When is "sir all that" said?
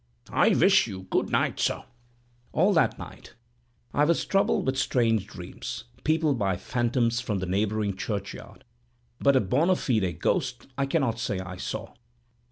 1.59-2.97